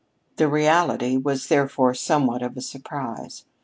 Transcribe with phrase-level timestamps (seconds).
[0.37, 3.45] The reality was therefore somewhat of a surprise.